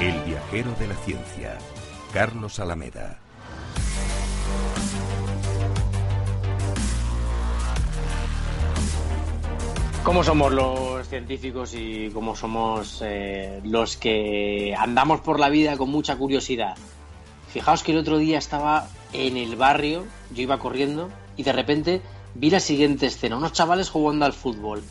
El 0.00 0.20
viajero 0.24 0.72
de 0.78 0.88
la 0.88 0.94
ciencia, 0.94 1.56
Carlos 2.12 2.60
Alameda. 2.60 3.18
¿Cómo 10.04 10.22
somos 10.22 10.52
los 10.52 11.08
científicos 11.08 11.72
y 11.74 12.10
cómo 12.10 12.36
somos 12.36 13.02
eh, 13.02 13.62
los 13.64 13.96
que 13.96 14.74
andamos 14.78 15.22
por 15.22 15.40
la 15.40 15.48
vida 15.48 15.78
con 15.78 15.88
mucha 15.88 16.16
curiosidad? 16.16 16.76
Fijaos 17.48 17.82
que 17.82 17.92
el 17.92 17.98
otro 17.98 18.18
día 18.18 18.36
estaba 18.36 18.88
en 19.14 19.38
el 19.38 19.56
barrio, 19.56 20.04
yo 20.34 20.42
iba 20.42 20.58
corriendo 20.58 21.08
y 21.38 21.42
de 21.42 21.54
repente 21.54 22.02
vi 22.34 22.50
la 22.50 22.60
siguiente 22.60 23.06
escena, 23.06 23.38
unos 23.38 23.54
chavales 23.54 23.88
jugando 23.88 24.26
al 24.26 24.34
fútbol. 24.34 24.82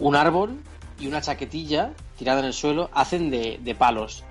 Un 0.00 0.16
árbol 0.16 0.58
y 1.00 1.06
una 1.06 1.20
chaquetilla 1.20 1.92
tirada 2.16 2.40
en 2.40 2.46
el 2.46 2.52
suelo 2.52 2.90
hacen 2.92 3.30
de, 3.30 3.76
palos. 3.78 4.24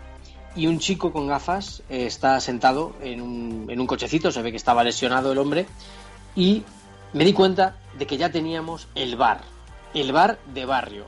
Y 0.56 0.68
un 0.68 0.80
chico 0.80 1.12
con 1.14 1.28
gafas 1.28 1.84
eh, 1.90 2.06
está 2.06 2.40
sentado 2.40 2.96
en 3.02 3.22
un, 3.22 3.68
en 3.70 3.80
un 3.80 3.88
cochecito, 3.88 4.32
se 4.32 4.42
ve 4.42 4.52
que 4.52 4.58
estaba 4.58 4.84
lesionado 4.84 5.32
el 5.32 5.38
hombre, 5.38 5.68
y 6.36 6.64
me 7.14 7.26
di 7.26 7.34
cuenta 7.34 7.78
de 7.98 8.06
que 8.06 8.18
ya 8.18 8.32
teníamos 8.32 8.88
el 8.96 9.16
bar, 9.16 9.42
el 9.94 10.12
bar 10.12 10.40
de 10.54 10.66
barrio. 10.66 11.06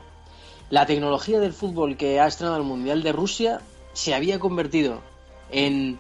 La 0.69 0.85
tecnología 0.85 1.39
del 1.39 1.53
fútbol 1.53 1.97
que 1.97 2.19
ha 2.19 2.27
estrenado 2.27 2.57
el 2.57 2.63
Mundial 2.63 3.01
de 3.03 3.11
Rusia 3.11 3.61
se 3.93 4.13
había 4.13 4.39
convertido 4.39 5.01
en 5.51 5.99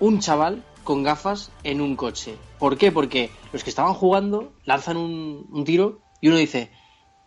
un 0.00 0.20
chaval 0.20 0.62
con 0.84 1.02
gafas 1.02 1.50
en 1.62 1.80
un 1.80 1.96
coche. 1.96 2.36
¿Por 2.58 2.78
qué? 2.78 2.92
Porque 2.92 3.30
los 3.52 3.64
que 3.64 3.70
estaban 3.70 3.94
jugando 3.94 4.52
lanzan 4.64 4.96
un, 4.96 5.46
un 5.50 5.64
tiro 5.64 6.00
y 6.20 6.28
uno 6.28 6.36
dice, 6.36 6.70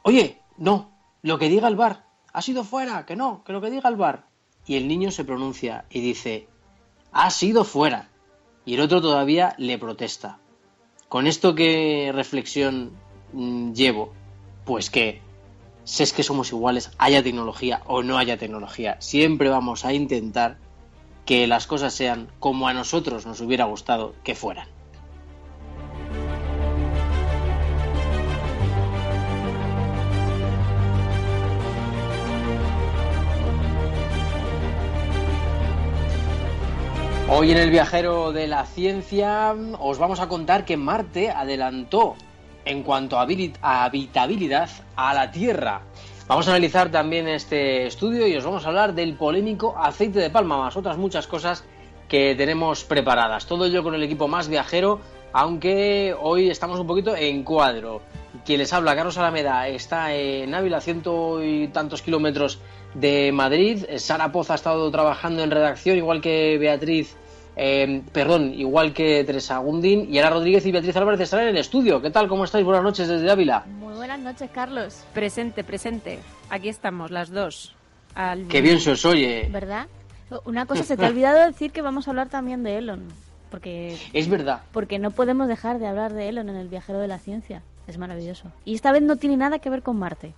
oye, 0.04 0.42
no, 0.58 0.99
lo 1.22 1.38
que 1.38 1.50
diga 1.50 1.68
el 1.68 1.76
bar, 1.76 2.06
ha 2.32 2.42
sido 2.42 2.64
fuera, 2.64 3.06
que 3.06 3.16
no, 3.16 3.44
que 3.44 3.54
lo 3.54 3.62
que 3.62 3.72
diga 3.72 3.90
el 3.90 3.96
bar. 3.96 4.28
Y 4.66 4.76
el 4.76 4.88
niño 4.88 5.12
se 5.12 5.26
pronuncia 5.26 5.86
y 5.90 6.02
dice, 6.02 6.48
ha 7.12 7.30
sido 7.32 7.64
fuera. 7.64 8.10
Y 8.66 8.76
el 8.76 8.82
otro 8.82 9.02
todavía 9.02 9.56
le 9.58 9.78
protesta. 9.78 10.40
¿Con 11.08 11.26
esto 11.26 11.56
qué 11.56 12.12
reflexión 12.14 12.92
mm, 13.34 13.74
llevo? 13.74 14.14
Pues 14.66 14.90
que 14.90 15.22
si 15.84 16.04
es 16.04 16.14
que 16.14 16.24
somos 16.24 16.52
iguales, 16.52 16.92
haya 17.00 17.24
tecnología 17.24 17.82
o 17.88 18.04
no 18.04 18.20
haya 18.20 18.38
tecnología. 18.38 18.98
Siempre 19.02 19.50
vamos 19.50 19.86
a 19.86 19.94
intentar 19.94 20.58
que 21.26 21.48
las 21.48 21.66
cosas 21.66 21.94
sean 21.94 22.32
como 22.40 22.68
a 22.68 22.74
nosotros 22.74 23.26
nos 23.26 23.42
hubiera 23.42 23.66
gustado 23.66 24.14
que 24.24 24.36
fueran. 24.36 24.68
Hoy 37.40 37.52
en 37.52 37.58
el 37.58 37.72
viajero 37.72 38.34
de 38.34 38.48
la 38.48 38.66
ciencia 38.66 39.56
os 39.80 39.98
vamos 39.98 40.20
a 40.20 40.28
contar 40.28 40.66
que 40.66 40.76
Marte 40.76 41.30
adelantó 41.30 42.18
en 42.66 42.84
cuanto 42.84 43.18
a 43.18 43.86
habitabilidad 43.86 44.70
a 44.98 45.14
la 45.14 45.32
Tierra. 45.32 45.84
Vamos 46.28 46.50
a 46.50 46.52
analizar 46.52 46.92
también 46.92 47.30
este 47.30 47.88
estudio 47.88 48.28
y 48.28 48.36
os 48.36 48.44
vamos 48.44 48.66
a 48.66 48.68
hablar 48.68 48.94
del 48.94 49.14
polémico 49.14 49.74
aceite 49.78 50.20
de 50.20 50.30
palma, 50.30 50.58
más 50.58 50.76
otras 50.76 50.98
muchas 50.98 51.28
cosas 51.28 51.64
que 52.10 52.36
tenemos 52.36 52.84
preparadas. 52.84 53.46
Todo 53.46 53.68
ello 53.68 53.84
con 53.84 53.96
el 53.96 54.04
equipo 54.04 54.28
más 54.28 54.50
viajero, 54.50 55.00
aunque 55.32 56.14
hoy 56.20 56.50
estamos 56.50 56.78
un 56.78 56.88
poquito 56.88 57.16
en 57.16 57.46
cuadro. 57.46 58.02
Quien 58.44 58.60
les 58.60 58.74
habla, 58.74 58.98
Carlos 58.98 59.18
Alameda, 59.18 59.66
está 59.70 60.14
en 60.14 60.54
Ávila, 60.54 60.82
ciento 60.82 61.42
y 61.42 61.70
tantos 61.70 62.02
kilómetros 62.02 62.60
de 62.96 63.32
Madrid. 63.32 63.86
Sara 63.96 64.30
Poz 64.34 64.52
ha 64.52 64.56
estado 64.56 64.92
trabajando 64.92 65.42
en 65.42 65.52
redacción, 65.52 65.96
igual 65.96 66.20
que 66.20 66.58
Beatriz, 66.58 67.16
eh, 67.62 68.04
perdón, 68.14 68.54
igual 68.54 68.94
que 68.94 69.22
Teresa 69.26 69.58
Gundín. 69.58 70.08
Y 70.10 70.18
Ana 70.18 70.30
Rodríguez 70.30 70.66
y 70.66 70.72
Beatriz 70.72 70.96
Álvarez 70.96 71.20
están 71.20 71.42
en 71.42 71.50
el 71.50 71.58
estudio. 71.58 72.02
¿Qué 72.02 72.10
tal? 72.10 72.30
¿Cómo 72.30 72.46
estáis? 72.46 72.64
Buenas 72.64 72.84
noches 72.84 73.10
desde 73.10 73.30
Ávila. 73.30 73.66
Muy 73.68 73.96
buenas 73.96 74.20
noches, 74.22 74.50
Carlos. 74.50 75.04
Presente, 75.14 75.66
presente. 75.66 76.20
Aquí 76.50 76.70
estamos, 76.70 77.12
las 77.12 77.30
dos. 77.32 77.76
Qué 78.48 78.62
bien 78.62 78.80
se 78.80 78.92
os 78.92 79.04
oye. 79.04 79.50
¿Verdad? 79.52 79.88
Una 80.46 80.66
cosa, 80.68 80.84
se 80.84 80.96
te 80.96 81.06
ha 81.06 81.10
olvidado 81.10 81.46
decir 81.46 81.72
que 81.72 81.82
vamos 81.82 82.08
a 82.08 82.12
hablar 82.12 82.30
también 82.30 82.64
de 82.64 82.78
Elon. 82.78 83.04
Porque, 83.52 83.98
es 84.14 84.30
verdad. 84.30 84.62
Porque 84.72 84.98
no 84.98 85.12
podemos 85.12 85.50
dejar 85.50 85.80
de 85.80 85.88
hablar 85.88 86.14
de 86.14 86.30
Elon 86.30 86.48
en 86.48 86.56
el 86.56 86.70
viajero 86.70 87.00
de 87.00 87.10
la 87.10 87.20
ciencia. 87.20 87.62
Es 87.88 87.98
maravilloso. 87.98 88.54
Y 88.64 88.76
esta 88.76 88.94
vez 88.94 89.02
no 89.02 89.18
tiene 89.18 89.36
nada 89.36 89.60
que 89.60 89.70
ver 89.70 89.84
con 89.84 90.00
Marte. 90.00 90.34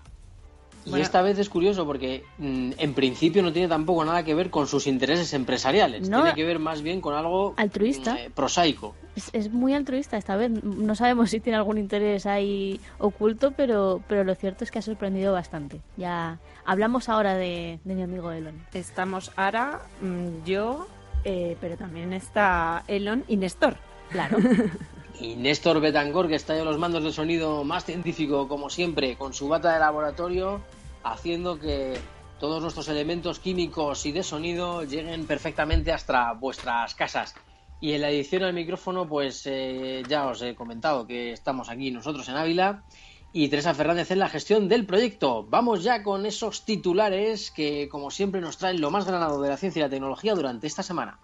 Y 0.85 0.99
esta 0.99 1.21
vez 1.21 1.37
es 1.37 1.49
curioso 1.49 1.85
porque 1.85 2.23
mm, 2.37 2.71
en 2.77 2.93
principio 2.93 3.43
no 3.43 3.53
tiene 3.53 3.67
tampoco 3.67 4.03
nada 4.03 4.23
que 4.23 4.33
ver 4.33 4.49
con 4.49 4.67
sus 4.67 4.87
intereses 4.87 5.33
empresariales. 5.33 6.09
tiene 6.09 6.33
que 6.33 6.43
ver 6.43 6.59
más 6.59 6.81
bien 6.81 7.01
con 7.01 7.13
algo 7.13 7.53
altruista, 7.57 8.13
mm, 8.13 8.17
eh, 8.17 8.31
prosaico. 8.33 8.95
Es, 9.33 9.51
muy 9.51 9.73
altruista 9.73 10.17
esta 10.17 10.35
vez. 10.35 10.51
No 10.63 10.95
sabemos 10.95 11.29
si 11.29 11.39
tiene 11.39 11.57
algún 11.57 11.77
interés 11.77 12.25
ahí 12.25 12.79
oculto, 12.97 13.51
pero, 13.51 14.01
pero 14.07 14.23
lo 14.23 14.35
cierto 14.35 14.63
es 14.63 14.71
que 14.71 14.79
ha 14.79 14.81
sorprendido 14.81 15.33
bastante. 15.33 15.81
Ya 15.97 16.39
hablamos 16.65 17.09
ahora 17.09 17.35
de, 17.35 17.79
mi 17.83 18.01
amigo 18.01 18.31
Elon. 18.31 18.55
Estamos 18.73 19.31
ahora 19.35 19.81
mm, 20.01 20.45
yo, 20.45 20.87
eh, 21.23 21.57
pero 21.61 21.77
también 21.77 22.13
está 22.13 22.83
Elon 22.87 23.23
y 23.27 23.37
Néstor. 23.37 23.77
Claro. 24.09 24.37
Y 25.21 25.35
Néstor 25.35 25.79
Betangor, 25.79 26.27
que 26.27 26.33
está 26.33 26.57
en 26.57 26.65
los 26.65 26.79
mandos 26.79 27.03
de 27.03 27.11
sonido 27.11 27.63
más 27.63 27.85
científico, 27.85 28.47
como 28.47 28.71
siempre, 28.71 29.15
con 29.17 29.35
su 29.35 29.47
bata 29.47 29.71
de 29.71 29.79
laboratorio, 29.79 30.61
haciendo 31.03 31.59
que 31.59 31.93
todos 32.39 32.59
nuestros 32.59 32.87
elementos 32.87 33.37
químicos 33.37 34.03
y 34.07 34.13
de 34.13 34.23
sonido 34.23 34.83
lleguen 34.83 35.27
perfectamente 35.27 35.91
hasta 35.91 36.33
vuestras 36.33 36.95
casas. 36.95 37.35
Y 37.79 37.91
en 37.93 38.01
la 38.01 38.09
edición 38.09 38.41
al 38.41 38.53
micrófono, 38.53 39.07
pues 39.07 39.43
eh, 39.45 40.01
ya 40.09 40.25
os 40.25 40.41
he 40.41 40.55
comentado 40.55 41.05
que 41.05 41.33
estamos 41.33 41.69
aquí 41.69 41.91
nosotros 41.91 42.27
en 42.27 42.37
Ávila 42.37 42.83
y 43.31 43.47
Teresa 43.49 43.75
Fernández 43.75 44.09
en 44.09 44.17
la 44.17 44.29
gestión 44.29 44.67
del 44.67 44.87
proyecto. 44.87 45.45
Vamos 45.47 45.83
ya 45.83 46.01
con 46.01 46.25
esos 46.25 46.65
titulares 46.65 47.51
que, 47.51 47.87
como 47.89 48.09
siempre, 48.09 48.41
nos 48.41 48.57
traen 48.57 48.81
lo 48.81 48.89
más 48.89 49.05
granado 49.05 49.39
de 49.39 49.49
la 49.49 49.57
ciencia 49.57 49.81
y 49.81 49.83
la 49.83 49.89
tecnología 49.89 50.33
durante 50.33 50.65
esta 50.65 50.81
semana. 50.81 51.19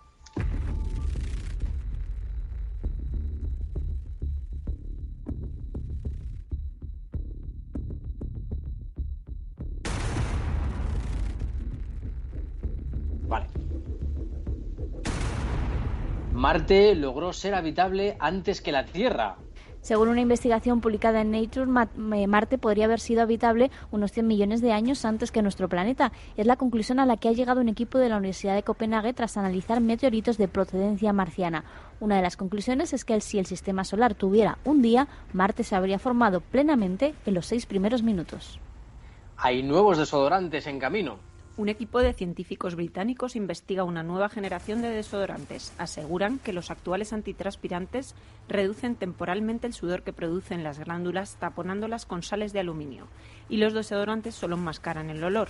Marte 16.37 16.93
logró 16.93 17.33
ser 17.33 17.55
habitable 17.55 18.15
antes 18.19 18.61
que 18.61 18.71
la 18.71 18.85
Tierra. 18.85 19.37
Según 19.81 20.09
una 20.09 20.21
investigación 20.21 20.81
publicada 20.81 21.21
en 21.21 21.31
Nature, 21.31 21.67
eh, 22.15 22.27
Marte 22.27 22.59
podría 22.59 22.85
haber 22.85 22.99
sido 22.99 23.23
habitable 23.23 23.71
unos 23.89 24.11
100 24.11 24.27
millones 24.27 24.61
de 24.61 24.71
años 24.71 25.03
antes 25.03 25.31
que 25.31 25.41
nuestro 25.41 25.67
planeta. 25.67 26.11
Es 26.35 26.45
la 26.45 26.55
conclusión 26.55 26.99
a 26.99 27.07
la 27.07 27.17
que 27.17 27.27
ha 27.27 27.31
llegado 27.31 27.59
un 27.59 27.69
equipo 27.69 27.97
de 27.97 28.09
la 28.09 28.17
Universidad 28.17 28.53
de 28.53 28.61
Copenhague 28.61 29.13
tras 29.13 29.35
analizar 29.35 29.81
meteoritos 29.81 30.37
de 30.37 30.47
procedencia 30.47 31.11
marciana. 31.11 31.63
Una 31.99 32.17
de 32.17 32.21
las 32.21 32.37
conclusiones 32.37 32.93
es 32.93 33.03
que 33.03 33.19
si 33.19 33.39
el 33.39 33.47
sistema 33.47 33.83
solar 33.83 34.13
tuviera 34.13 34.59
un 34.63 34.83
día, 34.83 35.07
Marte 35.33 35.63
se 35.63 35.75
habría 35.75 35.97
formado 35.97 36.41
plenamente 36.41 37.15
en 37.25 37.33
los 37.33 37.47
seis 37.47 37.65
primeros 37.65 38.03
minutos. 38.03 38.59
Hay 39.37 39.63
nuevos 39.63 39.97
desodorantes 39.97 40.67
en 40.67 40.77
camino. 40.77 41.17
Un 41.57 41.69
equipo 41.69 42.01
de 42.01 42.13
científicos 42.13 42.75
británicos 42.75 43.35
investiga 43.35 43.83
una 43.83 44.03
nueva 44.03 44.29
generación 44.29 44.83
de 44.83 44.89
desodorantes. 44.89 45.73
Aseguran 45.79 46.37
que 46.37 46.53
los 46.53 46.69
actuales 46.69 47.13
antitranspirantes 47.13 48.13
reducen 48.47 48.93
temporalmente 48.93 49.65
el 49.65 49.73
sudor 49.73 50.03
que 50.03 50.13
producen 50.13 50.63
las 50.63 50.77
glándulas 50.77 51.37
taponándolas 51.37 52.05
con 52.05 52.21
sales 52.21 52.53
de 52.53 52.59
aluminio 52.59 53.07
y 53.49 53.57
los 53.57 53.73
desodorantes 53.73 54.35
solo 54.35 54.55
enmascaran 54.55 55.09
el 55.09 55.23
olor. 55.23 55.47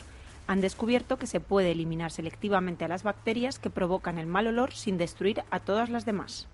Han 0.47 0.61
descubierto 0.61 1.17
que 1.17 1.27
se 1.27 1.41
puede 1.41 1.71
eliminar 1.71 2.11
selectivamente 2.11 2.85
a 2.85 2.87
las 2.87 3.03
bacterias 3.03 3.59
que 3.59 3.69
provocan 3.69 4.17
el 4.17 4.27
mal 4.27 4.47
olor 4.47 4.71
sin 4.71 4.97
destruir 4.97 5.43
a 5.51 5.59
todas 5.59 5.89
las 5.89 6.05
demás. 6.05 6.47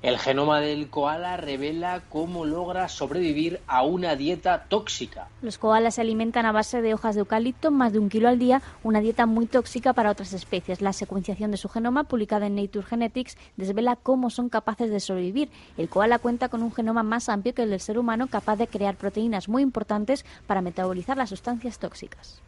El 0.00 0.16
genoma 0.16 0.60
del 0.60 0.90
koala 0.90 1.36
revela 1.36 2.02
cómo 2.08 2.44
logra 2.44 2.88
sobrevivir 2.88 3.60
a 3.66 3.82
una 3.82 4.14
dieta 4.14 4.66
tóxica. 4.68 5.26
Los 5.42 5.58
koalas 5.58 5.96
se 5.96 6.02
alimentan 6.02 6.46
a 6.46 6.52
base 6.52 6.80
de 6.82 6.94
hojas 6.94 7.16
de 7.16 7.22
eucalipto, 7.22 7.72
más 7.72 7.92
de 7.92 7.98
un 7.98 8.08
kilo 8.08 8.28
al 8.28 8.38
día, 8.38 8.62
una 8.84 9.00
dieta 9.00 9.26
muy 9.26 9.46
tóxica 9.46 9.94
para 9.94 10.12
otras 10.12 10.32
especies. 10.34 10.80
La 10.80 10.92
secuenciación 10.92 11.50
de 11.50 11.56
su 11.56 11.68
genoma, 11.68 12.04
publicada 12.04 12.46
en 12.46 12.54
Nature 12.54 12.86
Genetics, 12.86 13.36
desvela 13.56 13.96
cómo 13.96 14.30
son 14.30 14.48
capaces 14.48 14.88
de 14.88 15.00
sobrevivir. 15.00 15.50
El 15.76 15.88
koala 15.88 16.20
cuenta 16.20 16.48
con 16.48 16.62
un 16.62 16.72
genoma 16.72 17.02
más 17.02 17.28
amplio 17.28 17.52
que 17.52 17.64
el 17.64 17.70
del 17.70 17.80
ser 17.80 17.98
humano, 17.98 18.28
capaz 18.28 18.54
de 18.54 18.68
crear 18.68 18.94
proteínas 18.94 19.48
muy 19.48 19.64
importantes 19.64 20.24
para 20.46 20.62
metabolizar 20.62 21.16
las 21.16 21.30
sustancias 21.30 21.80
tóxicas. 21.80 22.40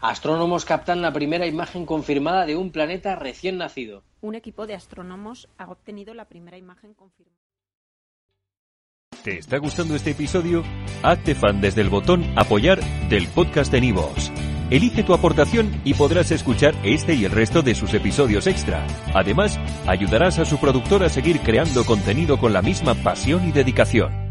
Astrónomos 0.00 0.64
captan 0.64 1.02
la 1.02 1.12
primera 1.12 1.46
imagen 1.46 1.84
confirmada 1.84 2.46
de 2.46 2.56
un 2.56 2.70
planeta 2.70 3.16
recién 3.16 3.58
nacido. 3.58 4.04
Un 4.20 4.36
equipo 4.36 4.66
de 4.66 4.74
astrónomos 4.74 5.48
ha 5.58 5.70
obtenido 5.70 6.14
la 6.14 6.26
primera 6.26 6.56
imagen 6.56 6.94
confirmada. 6.94 7.36
¿Te 9.24 9.38
está 9.38 9.58
gustando 9.58 9.96
este 9.96 10.12
episodio? 10.12 10.62
Hazte 11.02 11.34
fan 11.34 11.60
desde 11.60 11.80
el 11.80 11.88
botón 11.88 12.24
Apoyar 12.36 12.80
del 13.08 13.26
podcast 13.26 13.72
de 13.72 13.80
Nivos. 13.80 14.30
Elige 14.70 15.02
tu 15.02 15.14
aportación 15.14 15.80
y 15.84 15.94
podrás 15.94 16.30
escuchar 16.30 16.74
este 16.84 17.14
y 17.14 17.24
el 17.24 17.32
resto 17.32 17.62
de 17.62 17.74
sus 17.74 17.92
episodios 17.94 18.46
extra. 18.46 18.86
Además, 19.14 19.58
ayudarás 19.86 20.38
a 20.38 20.44
su 20.44 20.58
productor 20.58 21.02
a 21.02 21.08
seguir 21.08 21.40
creando 21.40 21.84
contenido 21.84 22.38
con 22.38 22.52
la 22.52 22.62
misma 22.62 22.94
pasión 22.94 23.48
y 23.48 23.52
dedicación. 23.52 24.27